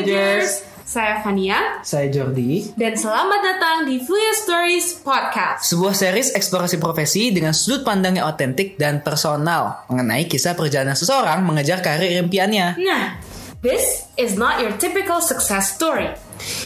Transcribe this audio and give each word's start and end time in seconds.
Saya 0.00 1.20
Fania 1.20 1.84
Saya 1.84 2.08
Jordi. 2.08 2.72
dan 2.72 2.96
selamat 2.96 3.40
datang 3.44 3.76
di 3.84 4.00
Fuya 4.00 4.32
Stories 4.32 4.96
Podcast. 5.04 5.68
Sebuah 5.68 5.92
series 5.92 6.32
eksplorasi 6.32 6.80
profesi 6.80 7.28
dengan 7.28 7.52
sudut 7.52 7.84
pandang 7.84 8.16
yang 8.16 8.24
otentik 8.24 8.80
dan 8.80 9.04
personal 9.04 9.84
mengenai 9.92 10.24
kisah 10.24 10.56
perjalanan 10.56 10.96
seseorang 10.96 11.44
mengejar 11.44 11.84
karir 11.84 12.16
impiannya. 12.24 12.80
Nah, 12.80 13.20
this 13.60 14.08
is 14.16 14.40
not 14.40 14.64
your 14.64 14.72
typical 14.80 15.20
success 15.20 15.76
story. 15.76 16.16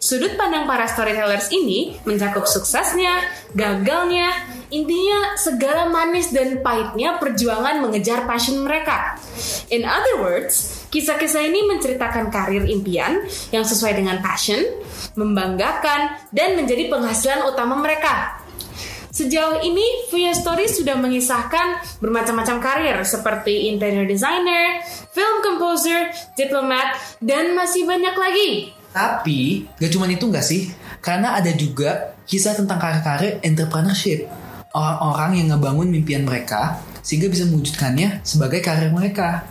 Sudut 0.00 0.40
pandang 0.40 0.64
para 0.64 0.88
storytellers 0.88 1.52
ini 1.52 2.00
mencakup 2.08 2.48
suksesnya, 2.48 3.28
gagalnya, 3.52 4.32
intinya 4.68 5.34
segala 5.40 5.88
manis 5.88 6.28
dan 6.32 6.60
pahitnya 6.60 7.16
perjuangan 7.16 7.80
mengejar 7.80 8.28
passion 8.28 8.60
mereka. 8.64 9.16
In 9.72 9.88
other 9.88 10.20
words, 10.20 10.84
kisah-kisah 10.92 11.44
ini 11.44 11.64
menceritakan 11.68 12.28
karir 12.28 12.68
impian 12.68 13.24
yang 13.52 13.64
sesuai 13.64 13.96
dengan 13.96 14.20
passion, 14.20 14.60
membanggakan, 15.16 16.20
dan 16.32 16.56
menjadi 16.56 16.92
penghasilan 16.92 17.48
utama 17.48 17.80
mereka. 17.80 18.44
Sejauh 19.08 19.64
ini, 19.66 20.06
Fuya 20.12 20.30
Story 20.30 20.70
sudah 20.70 20.94
mengisahkan 20.94 21.98
bermacam-macam 21.98 22.56
karir 22.62 22.96
seperti 23.02 23.72
interior 23.72 24.06
designer, 24.06 24.84
film 25.10 25.42
composer, 25.42 26.12
diplomat, 26.38 26.94
dan 27.18 27.56
masih 27.56 27.82
banyak 27.88 28.14
lagi. 28.14 28.50
Tapi 28.94 29.66
gak 29.80 29.90
cuma 29.90 30.06
itu 30.06 30.28
gak 30.30 30.46
sih? 30.46 30.70
Karena 31.02 31.34
ada 31.34 31.50
juga 31.50 32.14
kisah 32.30 32.54
tentang 32.54 32.78
karir-karir 32.78 33.42
entrepreneurship. 33.42 34.28
Orang-orang 34.78 35.42
yang 35.42 35.58
ngebangun 35.58 35.90
mimpian 35.90 36.22
mereka 36.22 36.78
sehingga 37.02 37.26
bisa 37.26 37.50
mewujudkannya 37.50 38.22
sebagai 38.22 38.62
karir 38.62 38.94
mereka. 38.94 39.42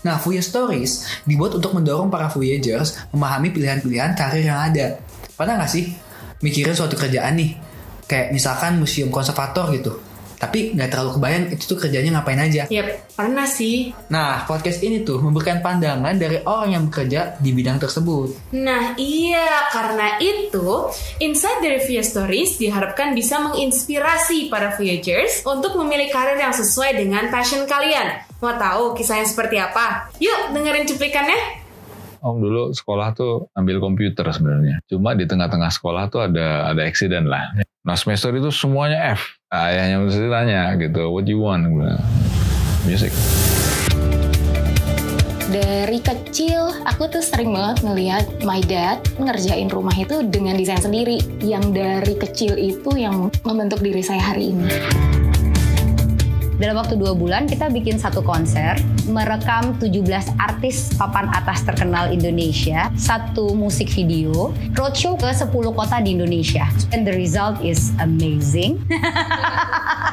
Nah, 0.00 0.16
Fuya 0.16 0.40
Stories 0.40 1.22
dibuat 1.28 1.52
untuk 1.52 1.76
mendorong 1.76 2.08
para 2.08 2.32
Voyagers 2.32 2.96
memahami 3.12 3.52
pilihan-pilihan 3.52 4.16
karir 4.16 4.48
yang 4.48 4.72
ada. 4.72 4.96
Pernah 5.36 5.60
gak 5.60 5.70
sih 5.76 5.92
mikirin 6.40 6.72
suatu 6.72 6.96
kerjaan 6.96 7.36
nih? 7.36 7.52
Kayak 8.08 8.32
misalkan 8.32 8.80
museum 8.80 9.12
konservator 9.12 9.68
gitu. 9.76 10.00
Tapi 10.42 10.74
nggak 10.74 10.90
terlalu 10.90 11.10
kebayang 11.22 11.44
itu 11.54 11.64
tuh 11.70 11.78
kerjanya 11.78 12.18
ngapain 12.18 12.42
aja. 12.42 12.66
Yap, 12.66 13.14
pernah 13.14 13.46
sih. 13.46 13.94
Nah, 14.10 14.42
podcast 14.42 14.82
ini 14.82 15.06
tuh 15.06 15.22
memberikan 15.22 15.62
pandangan 15.62 16.18
dari 16.18 16.42
orang 16.42 16.74
yang 16.74 16.82
bekerja 16.90 17.38
di 17.38 17.54
bidang 17.54 17.78
tersebut. 17.78 18.50
Nah 18.50 18.98
iya, 18.98 19.70
karena 19.70 20.18
itu 20.18 20.90
Insight 21.22 21.62
dari 21.62 21.78
Via 21.86 22.02
Stories 22.02 22.58
diharapkan 22.58 23.14
bisa 23.14 23.38
menginspirasi 23.38 24.50
para 24.50 24.74
Voyagers 24.74 25.46
untuk 25.46 25.78
memilih 25.78 26.10
karir 26.10 26.34
yang 26.34 26.50
sesuai 26.50 26.98
dengan 26.98 27.30
passion 27.30 27.62
kalian. 27.62 28.26
Mau 28.42 28.58
tahu 28.58 28.98
kisahnya 28.98 29.30
seperti 29.30 29.62
apa? 29.62 30.10
Yuk 30.18 30.50
dengerin 30.50 30.90
cuplikannya. 30.90 31.62
Om 32.22 32.38
dulu 32.38 32.62
sekolah 32.74 33.14
tuh 33.14 33.50
ambil 33.54 33.78
komputer 33.78 34.26
sebenarnya. 34.30 34.82
Cuma 34.90 35.14
di 35.14 35.26
tengah-tengah 35.26 35.70
sekolah 35.70 36.10
tuh 36.10 36.26
ada 36.26 36.70
ada 36.70 36.82
accident 36.82 37.30
lah. 37.30 37.54
Nah 37.82 37.94
semester 37.98 38.34
itu 38.34 38.50
semuanya 38.54 39.14
F. 39.14 39.41
Ayahnya 39.52 40.00
mesti 40.00 40.32
tanya 40.32 40.72
gitu, 40.80 41.12
what 41.12 41.28
you 41.28 41.36
want? 41.36 41.68
Music. 42.88 43.12
Dari 45.52 46.00
kecil 46.00 46.72
aku 46.88 47.12
tuh 47.12 47.20
sering 47.20 47.52
banget 47.52 47.84
ngelihat 47.84 48.24
my 48.48 48.64
dad 48.64 49.04
ngerjain 49.20 49.68
rumah 49.68 49.92
itu 49.92 50.24
dengan 50.24 50.56
desain 50.56 50.80
sendiri. 50.80 51.20
Yang 51.44 51.64
dari 51.76 52.14
kecil 52.16 52.56
itu 52.56 52.96
yang 52.96 53.28
membentuk 53.44 53.84
diri 53.84 54.00
saya 54.00 54.24
hari 54.24 54.56
ini. 54.56 54.72
Dalam 56.62 56.78
waktu 56.78 56.94
dua 56.94 57.10
bulan 57.18 57.50
kita 57.50 57.74
bikin 57.74 57.98
satu 57.98 58.22
konser, 58.22 58.78
merekam 59.10 59.74
17 59.82 60.06
artis 60.38 60.94
papan 60.94 61.26
atas 61.34 61.66
terkenal 61.66 62.14
Indonesia, 62.14 62.86
satu 62.94 63.50
musik 63.50 63.90
video, 63.90 64.54
roadshow 64.78 65.18
ke 65.18 65.26
10 65.34 65.50
kota 65.50 65.98
di 65.98 66.14
Indonesia. 66.14 66.62
And 66.94 67.02
the 67.02 67.18
result 67.18 67.58
is 67.66 67.90
amazing. 67.98 68.78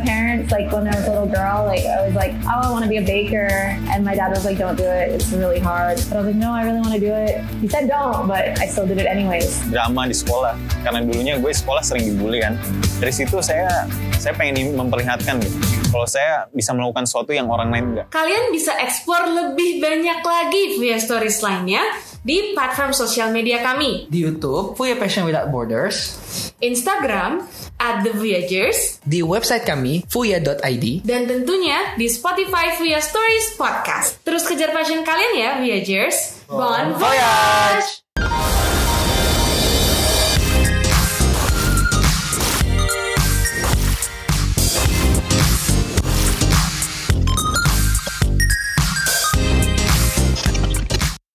parents, 0.00 0.52
like 0.52 0.72
when 0.72 0.88
I 0.88 0.94
was 0.96 1.06
a 1.06 1.12
little 1.12 1.28
girl, 1.30 1.64
like 1.66 1.84
I 1.84 2.04
was 2.06 2.14
like, 2.14 2.32
oh, 2.44 2.68
I 2.68 2.70
want 2.70 2.84
to 2.84 2.90
be 2.90 2.98
a 2.98 3.06
baker, 3.06 3.48
and 3.92 4.04
my 4.04 4.14
dad 4.14 4.30
was 4.30 4.44
like, 4.44 4.58
don't 4.58 4.76
do 4.76 4.84
it, 4.84 5.12
it's 5.12 5.30
really 5.32 5.60
hard. 5.60 5.96
But 6.08 6.14
I 6.16 6.18
was 6.22 6.28
like, 6.32 6.40
no, 6.40 6.52
I 6.52 6.64
really 6.64 6.80
want 6.80 6.94
to 6.94 7.02
do 7.02 7.12
it. 7.12 7.44
He 7.60 7.68
said 7.68 7.88
don't, 7.88 8.26
but 8.26 8.58
I 8.58 8.66
still 8.66 8.86
did 8.86 8.98
it 8.98 9.06
anyways. 9.06 9.62
drama 9.70 10.08
di 10.08 10.16
sekolah. 10.16 10.54
Karena 10.82 11.00
dulunya 11.04 11.38
gue 11.38 11.52
sekolah 11.52 11.82
sering 11.84 12.10
dibully 12.10 12.42
kan. 12.42 12.58
Dari 13.00 13.12
situ 13.12 13.40
saya 13.40 13.88
saya 14.16 14.36
pengen 14.36 14.76
memperlihatkan 14.76 15.40
gitu. 15.40 15.80
Kalau 15.90 16.06
saya 16.06 16.46
bisa 16.54 16.70
melakukan 16.70 17.02
sesuatu 17.02 17.34
yang 17.34 17.50
orang 17.50 17.74
lain 17.74 17.84
enggak 17.94 18.06
Kalian 18.14 18.54
bisa 18.54 18.70
explore 18.78 19.26
lebih 19.26 19.82
banyak 19.82 20.22
lagi 20.22 20.62
Via 20.78 21.02
Stories 21.02 21.42
lainnya 21.42 21.82
di 22.20 22.52
platform 22.52 22.92
sosial 22.92 23.32
media 23.32 23.64
kami. 23.64 24.06
Di 24.08 24.20
YouTube, 24.24 24.76
Fuya 24.76 24.96
Passion 25.00 25.24
Without 25.24 25.48
Borders. 25.48 26.16
Instagram 26.60 27.48
at 27.80 28.04
The 28.04 28.12
Voyagers 28.12 29.00
Di 29.00 29.24
website 29.24 29.64
kami, 29.64 30.04
fuya.id. 30.04 30.84
dan 31.08 31.24
tentunya 31.24 31.96
di 31.96 32.04
Spotify 32.04 32.76
Via 32.76 33.00
Stories 33.00 33.56
Podcast. 33.56 34.20
Terus 34.20 34.44
kejar 34.44 34.76
passion 34.76 35.00
kalian 35.00 35.32
ya, 35.40 35.50
Voyagers. 35.56 36.44
Bon 36.50 36.92
voyage! 37.00 38.09